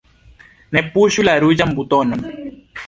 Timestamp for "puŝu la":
0.95-1.37